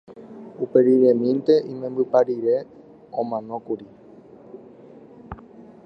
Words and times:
uperiremínte 0.63 1.53
imembypa 1.71 2.19
rire 2.27 2.57
omanókuri 3.19 3.87